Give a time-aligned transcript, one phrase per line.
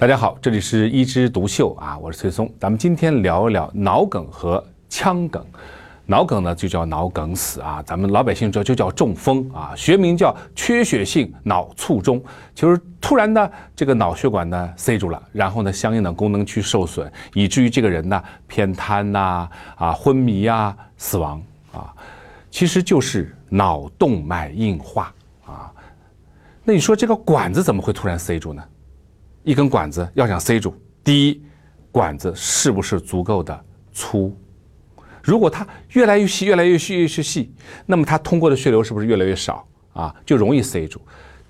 [0.00, 2.48] 大家好，这里是一枝独秀啊，我是崔松。
[2.56, 5.44] 咱们今天聊一聊脑梗和腔梗。
[6.06, 12.22] 脑梗呢就叫脑梗死啊，咱们老百姓这就叫中风啊，学名叫缺血性脑卒中，
[12.54, 21.42] 就是突然呢这个脑血管呢塞住了，然后呢相应的功能区受损，以至于这个人呢偏瘫呐啊昏迷啊死亡
[21.72, 21.92] 啊，
[22.52, 25.12] 其实就是脑动脉硬化
[25.44, 25.72] 啊。
[26.62, 28.62] 那你说这个管子怎么会突然塞住呢？
[29.48, 31.42] 一根管子要想塞住，第一，
[31.90, 33.58] 管子是不是足够的
[33.94, 34.36] 粗？
[35.22, 37.50] 如果它越来越细，越来越细，越来越细，
[37.86, 40.14] 那么它通过的血流是不是越来越少啊？
[40.26, 41.00] 就容易塞住。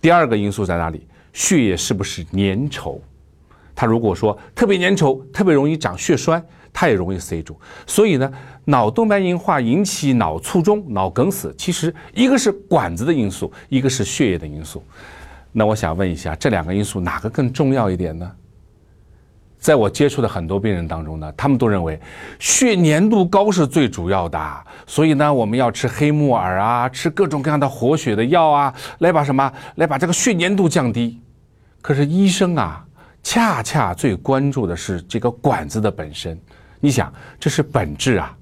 [0.00, 1.08] 第二个因素在哪里？
[1.32, 3.00] 血液是不是粘稠？
[3.74, 6.40] 它如果说特别粘稠，特别容易长血栓，
[6.72, 7.60] 它也容易塞住。
[7.84, 8.32] 所以呢，
[8.66, 14.80] 脑动脉硬化引起脑卒中、脑梗死，其实一个是管子的因素，一个是血液的因素。
[15.52, 18.30] 那我想问一下，这两个因素哪个更重要一点呢？
[19.58, 21.98] 在我接触的很多病人当中呢，他们都认为
[22.38, 24.38] 血粘度高是最主要的，
[24.86, 31.20] 所以呢，我们要吃黑木耳啊，吃各种各样的活血的药啊，来把什么，来把这个血粘度降低。
[31.82, 32.86] 可是医生啊，
[33.20, 36.38] 恰恰最关注的是这个管子的本身。
[36.78, 38.36] 你想，这是本质啊。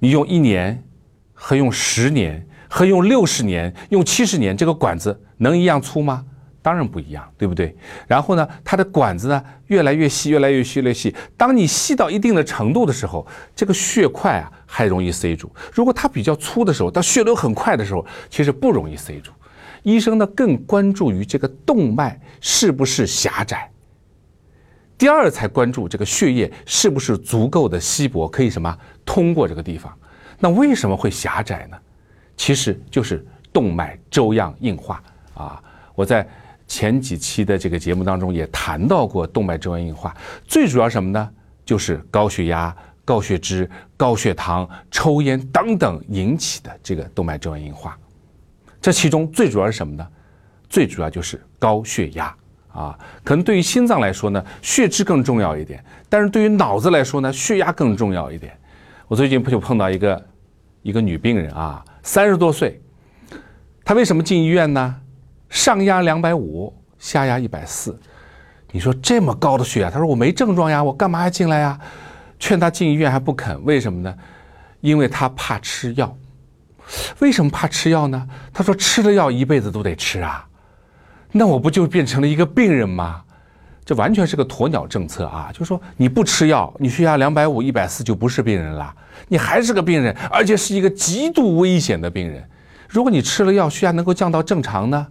[0.00, 0.82] 你用一年，
[1.32, 2.44] 和用十年。
[2.74, 6.24] 和用六十年、用七十年，这个管子能一样粗吗？
[6.62, 7.76] 当然不一样，对不对？
[8.06, 11.14] 然后呢，它的管子呢越来越细，越来越细，越来越细。
[11.36, 15.54] 当你细到一定的程度的时候，这个血块啊还容易塞住。
[15.70, 19.30] 如果它比较粗的时候，到血流很快的时候，其实不容易塞住。
[19.82, 23.70] 医生呢更关注于这个动脉是不是狭窄，
[24.96, 29.92] 第二才关注这个血液是不是足够的稀薄，可以什么通过这个地方。
[30.38, 31.76] 那为什么会狭窄呢？
[32.36, 35.02] 其实就是动脉粥样硬化
[35.34, 35.62] 啊！
[35.94, 36.26] 我在
[36.66, 40.16] 前几期的这个节目当中也谈到过动脉粥样硬化，
[40.46, 41.30] 最主要什么呢？
[41.64, 47.96] 就是高血压、高血脂、高血糖、抽烟等等引起的这个动脉粥样硬化。
[48.80, 50.06] 这其中最主要是什么呢？
[50.68, 52.34] 最主要就是高血压
[52.72, 52.98] 啊！
[53.22, 55.78] 可能对于心脏来说呢，血脂更重要一点；
[56.08, 58.58] 但是对于脑子来说呢，血压更重要一点。
[59.06, 60.26] 我最近不就碰到一个
[60.80, 61.84] 一个女病人啊。
[62.02, 62.82] 三十多岁，
[63.84, 64.96] 他为什么进医院呢？
[65.48, 67.98] 上压两百五，下压一百四。
[68.70, 71.78] 你说这么高的血压，他说我没症状呀，我干嘛要进来呀？
[72.38, 74.14] 劝他进医院还不肯，为什么呢？
[74.80, 76.16] 因为他怕吃药。
[77.20, 78.26] 为什么怕吃药呢？
[78.52, 80.48] 他说吃了药一辈子都得吃啊，
[81.30, 83.22] 那我不就变成了一个病人吗？
[83.84, 85.50] 这完全是个鸵鸟政策啊！
[85.52, 88.94] 就是说你不吃药，你血压两百五、一百四就不是病人了，
[89.28, 92.42] 你还是个病人，而且是一个极度危险的病人。
[92.88, 95.06] 如果你吃了药，血压能够降到正常呢，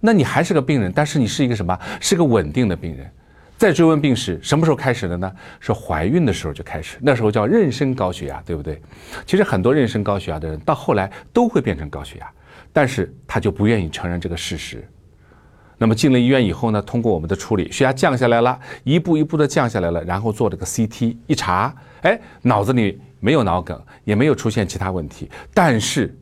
[0.00, 1.78] 那你还是个病人，但是你是一个什么？
[2.00, 3.10] 是个稳定的病人。
[3.56, 5.30] 再追问病史，什么时候开始的呢？
[5.60, 8.80] 是怀孕的时候就开始，那时候叫妊娠高血压，对不对？
[9.26, 12.30] 其实很多妊娠高血压的人到后来都会变成高血压，
[12.72, 14.82] 但是他就不愿意承认这个事实。
[15.82, 26.14] 那么进了医院以后呢，通过我们的处理，血压降下来了，一步一步的降下来了，然后做了个 CT 一查，哎，脑子里没有脑梗，也没有出现其他问题，但是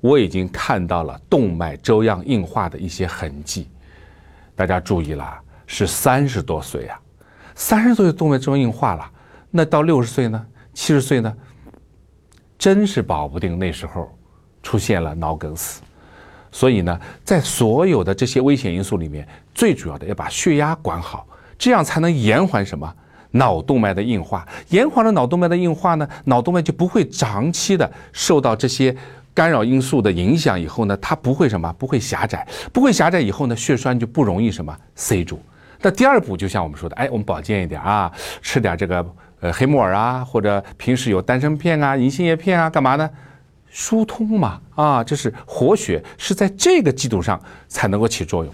[0.00, 3.68] 我已经看到了动脉粥样硬化的一些痕迹。
[4.54, 7.00] 大家注意了，是三十多岁啊，
[7.56, 9.10] 三十多岁动脉粥样硬化了，
[9.50, 11.36] 那到六十岁呢，七十岁呢，
[12.56, 14.16] 真是保不定那时候
[14.62, 15.82] 出现了脑梗死。
[16.52, 21.26] 所以呢，在所有的这些危险因素里面，最主要的要把血压管好，
[21.58, 22.92] 这样才能延缓什么
[23.32, 24.46] 脑动脉的硬化。
[24.70, 28.94] 延缓了脑动脉的硬化呢，脑动脉就不会长期的受到这些
[29.32, 30.60] 干扰因素的影响。
[30.60, 35.40] 以后呢，它不会什么，不会狭窄，不会狭窄以后呢，血栓就不容易什么塞住。
[35.80, 38.10] 那第二步就像我们说的，哎，我们保健一点啊，
[38.42, 39.06] 吃点这个
[39.40, 43.08] 呃黑木耳啊，或者平时有丹参片啊、银杏叶片啊，干嘛呢？
[43.70, 48.52] 疏通嘛，啊，这是活血，是在这个基础上才能够起作用。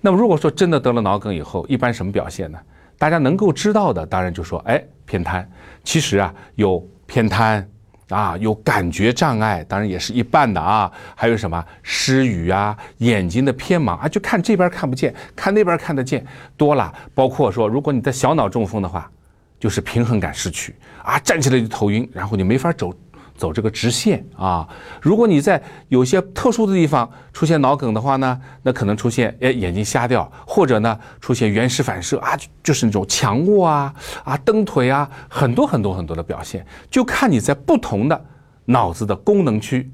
[0.00, 2.58] 那么，如果说真的得了脑梗以后，一般什么表现呢？
[2.96, 5.46] 大家能够知道的，当然就说，哎，偏瘫。
[5.82, 7.68] 其实啊，有偏瘫，
[8.10, 10.90] 啊，有感觉障碍，当然也是一半的啊。
[11.14, 16.24] 还有什么失语啊，眼睛的偏盲啊，就看这边看不见，看那边看得见，
[16.56, 16.92] 多了。
[17.14, 19.10] 包括说，如果你的小脑中风的话，
[19.58, 22.94] 就是平衡感失去啊，站起来就头晕，然后你没法走。
[23.40, 24.68] 走这个直线啊！
[25.00, 33.94] 如果你在有些特殊的地方出现脑梗的话呢，那可能出现哎眼睛瞎掉，或者呢出现原始反射啊，就是那种强卧啊
[34.24, 38.24] 啊蹬腿啊，很多很多很多的表现，就看你在不同的
[38.66, 39.90] 脑子的功能区。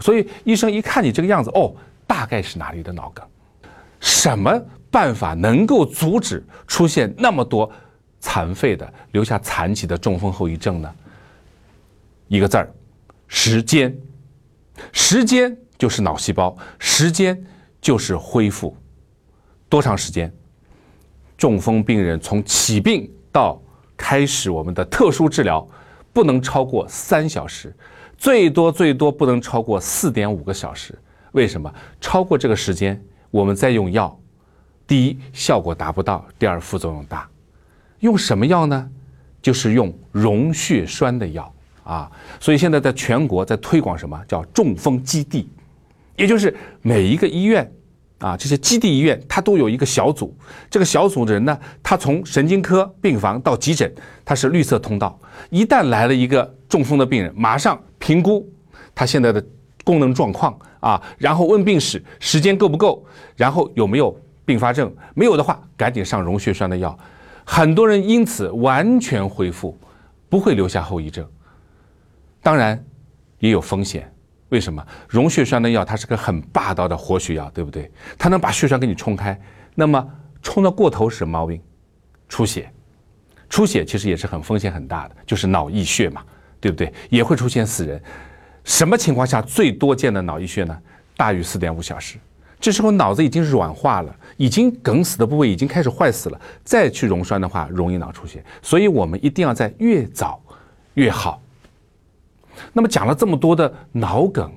[0.00, 1.72] 所以医生一看你这个样子，哦，
[2.04, 3.24] 大概是哪里的脑梗。
[4.00, 7.70] 什么办法能够阻止出现那么多
[8.18, 10.92] 残废的、留下残疾的中风后遗症呢？
[12.32, 12.72] 一个字儿，
[13.28, 13.94] 时间。
[14.90, 17.38] 时间就是脑细胞，时间
[17.78, 18.74] 就是恢复。
[19.68, 20.32] 多长时间？
[21.36, 23.60] 中风病人从起病到
[23.98, 25.68] 开始我们的特殊治疗，
[26.10, 27.70] 不能超过三小时，
[28.16, 30.98] 最多最多不能超过四点五个小时。
[31.32, 31.70] 为什么？
[32.00, 32.98] 超过这个时间，
[33.30, 34.18] 我们再用药，
[34.86, 37.28] 第一效果达不到，第二副作用大。
[38.00, 38.90] 用什么药呢？
[39.42, 41.54] 就是用溶血栓的药。
[41.84, 44.18] 啊，所以现在在全国在推广什么？
[44.28, 45.48] 叫中风基地，
[46.16, 47.68] 也就是每一个医院
[48.18, 50.36] 啊，这些基地医院它都有一个小组，
[50.70, 53.92] 这个小组的人呢，他从神经科病房到急诊，
[54.24, 55.18] 他是绿色通道，
[55.50, 58.48] 一旦来了一个中风的病人，马上评估
[58.94, 59.44] 他现在的
[59.82, 66.96] 功能状况啊，然后问病史，时间够不够，然后有没有并发症，没有的话赶紧上溶血栓的药，
[67.44, 69.76] 很多人因此完全恢复，
[70.28, 71.26] 不会留下后遗症。
[72.42, 72.84] 当然，
[73.38, 74.12] 也有风险。
[74.48, 74.84] 为什么？
[75.08, 77.90] 溶血栓的药它是个很霸道的活血药，对不对？
[78.18, 79.40] 它能把血栓给你冲开。
[79.74, 80.06] 那么
[80.42, 81.58] 冲的过头是什么毛病？
[82.28, 82.70] 出血。
[83.48, 86.22] 出血其实也是很风险很大的，就是脑溢血嘛，
[86.60, 86.92] 对不对？
[87.08, 88.02] 也会出现死人。
[88.64, 90.78] 什么情况下最多见的脑溢血呢？
[91.16, 92.18] 大于四点五小时。
[92.60, 98.44] 这时候脑子已经软化了，已经梗死的部位已经开始坏死了，再去溶栓的话，容易脑出血。
[98.62, 100.40] 所以我们一定要在越早
[100.94, 101.42] 越好。
[102.72, 104.50] 那么讲了这么多的脑梗，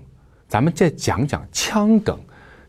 [0.47, 2.17] 咱们再讲讲腔梗，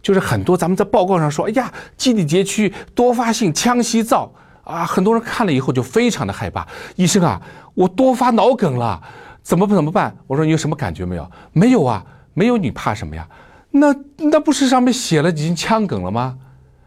[0.03, 4.33] 就是很多咱们在报告上说，哎呀，基底节区多发性腔息灶
[4.65, 6.67] 啊，很多人看了以后就非常的害怕。
[6.97, 7.41] 医生啊，
[7.75, 9.03] 我多发脑梗了，
[9.43, 10.17] 怎么怎么办？
[10.27, 11.31] 我说你有什么感觉没有？
[11.53, 13.29] 没有啊，没有你怕什么呀？
[13.71, 16.39] 那那不是上面写了已经腔梗了吗？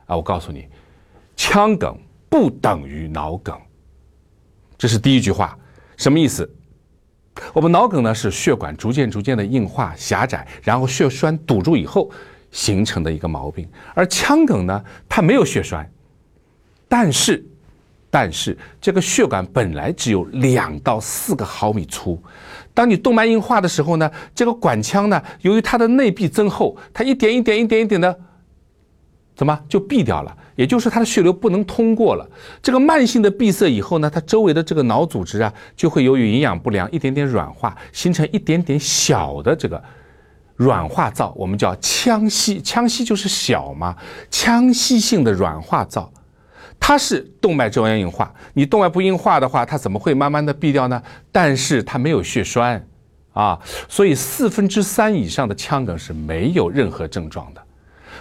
[0.08, 0.68] 啊，我告诉你，
[1.36, 1.98] 腔梗
[2.30, 3.56] 不等于脑梗，
[4.78, 5.58] 这是第一句话，
[5.98, 6.50] 什么意思？
[7.54, 12.10] 我们脑梗呢是血管逐渐逐渐的硬化狭窄，然后血栓堵住以后
[12.52, 13.68] 形成的一个毛病。
[13.94, 15.90] 而腔梗呢，它没有血栓，
[16.88, 17.44] 但是，
[18.10, 22.22] 但是这个血管本来只有两到四个毫米粗，
[22.74, 28.20] 当你动脉硬化的时候呢，这个管腔呢，由于它的内壁增厚，它一点一点一点一点的，
[29.40, 30.38] 怎么就闭掉了？
[30.58, 32.30] 也就是它的血流不能通过了，
[32.62, 39.82] 这个慢性的闭塞以后呢，它周围的这个脑组织啊，就会由于营养不良，一点点软化，形成一点点小的这个
[40.58, 42.62] 软化灶，我们叫腔隙。
[42.62, 43.96] 腔隙就是小嘛，
[44.30, 46.12] 腔隙性的软化灶，
[46.78, 48.34] 它是动脉粥样硬化。
[48.56, 51.02] 你动脉不硬化的话，它怎么会慢慢的闭掉呢？
[51.32, 52.86] 但是它没有血栓
[53.32, 53.58] 啊，
[53.88, 57.62] 所以四分之三以上的腔梗是没有任何症状的。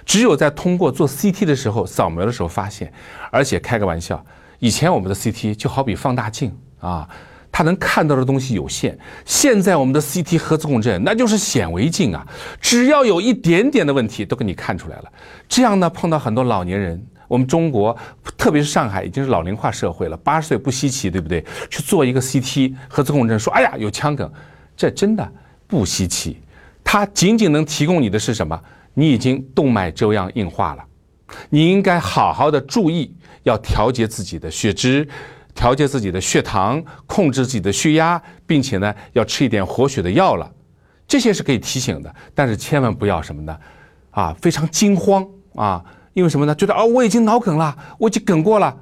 [0.05, 2.93] 只有在通过做 CT 的时候扫描的时候发现，
[3.31, 4.25] 而且开个玩笑，
[4.59, 7.09] 以前我们的 CT 就好比放大镜啊，
[7.51, 8.99] 它能看到的东西有限。
[9.25, 12.27] 现在我们的 CT 核磁共振那就是显微镜啊，
[12.61, 15.05] 只要有一点点的问题都给你看出来了。
[15.49, 17.97] 这样呢，碰到很多老年人，我们中国
[18.37, 21.45] 特别是上海已经是老龄化社会了，八十岁不稀奇，对不对？
[21.71, 24.31] 去做一个 CT 核磁共振，说哎呀有腔梗，
[24.77, 25.33] 这真的
[25.67, 26.41] 不稀奇。
[26.85, 28.59] 它仅仅能提供你的是什么？
[28.95, 30.85] 你已经动脉粥样硬化了，
[31.51, 35.09] 你应该好好的注意，要调节自己的血脂，
[35.55, 40.51] 调节自己的血糖，控制自己的血压，并且呢，要吃一点活血的药了。
[41.07, 43.59] 这些是可以提醒的，但是千万不要什么呢？
[44.11, 45.85] 啊，非常惊慌啊！
[46.13, 46.55] 因为什么呢？
[46.55, 48.77] 觉得啊，我已经脑梗了，我已经梗过了，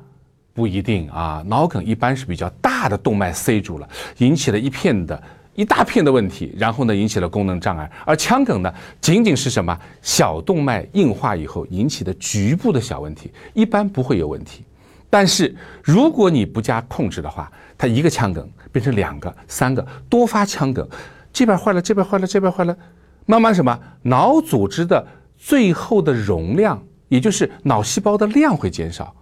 [0.54, 1.42] 不一定啊。
[1.46, 3.88] 脑梗一般是比较大的动脉塞住了，
[4.18, 5.22] 引起了一片的。
[5.56, 14.62] 一大片的问题，然后呢引起了功能障碍，而腔梗呢仅仅是什么小动脉硬化以后引起的局部的小问题，一般不会有问题。
[15.08, 20.86] 但是如果你不加控制的话，它一个腔梗变成两个、三个多发腔梗，
[21.32, 22.76] 这边坏了，这边坏了，这边坏了，
[23.24, 25.06] 慢慢什么脑组织的
[25.38, 29.14] 最后的容量，也就是脑细胞的量会减少。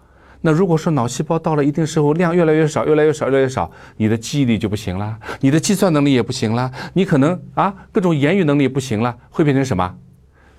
[0.46, 9.96] 那如果说脑细胞到了一定时候量越来越少，越来越少，越来越少，你的记忆力就不行了，你的计算能力也不行了，你可能啊各种言语能力不行了，会变成什么？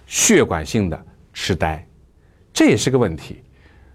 [0.08, 1.88] 血管性的痴呆，
[2.52, 3.44] 这也是个问题。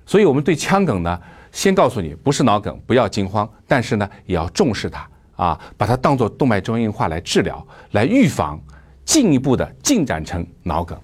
[0.07, 1.21] 所以我们对腔梗呢，
[1.51, 5.05] 先告诉你不是脑梗，不要惊慌，但是呢也要重视它
[5.35, 8.61] 啊，把它当做动脉粥硬化来治疗，来预防
[9.05, 10.97] 进一步的进展成脑梗。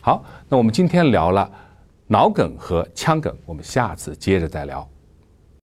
[0.00, 1.50] 好，那我们今天聊了。
[2.14, 4.88] 脑梗和腔梗，我们下次接着再聊。